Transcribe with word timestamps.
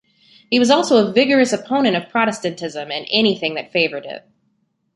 He 0.49 0.57
was 0.57 0.71
also 0.71 0.97
a 1.05 1.13
vigorous 1.13 1.53
opponent 1.53 1.95
of 1.95 2.09
Protestantism, 2.09 2.89
and 2.89 3.05
anything 3.11 3.53
that 3.53 3.71
favored 3.71 4.07
it. 4.07 4.25